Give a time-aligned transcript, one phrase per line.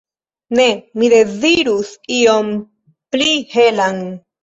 [0.59, 0.65] Ne,
[1.01, 2.53] mi dezirus ion
[3.15, 4.07] pli helan.